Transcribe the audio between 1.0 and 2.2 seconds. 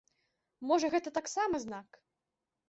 таксама знак?